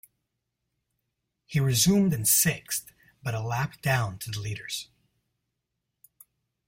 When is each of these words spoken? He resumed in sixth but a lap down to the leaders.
He 1.45 1.59
resumed 1.59 2.11
in 2.11 2.25
sixth 2.25 2.91
but 3.21 3.35
a 3.35 3.39
lap 3.39 3.81
down 3.83 4.17
to 4.17 4.31
the 4.31 4.39
leaders. 4.39 4.89